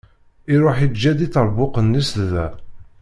[0.53, 2.45] Iruḥ iǧǧa-d iṭerbuqen-is da.